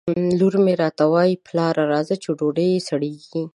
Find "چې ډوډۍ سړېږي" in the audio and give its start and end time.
2.23-3.41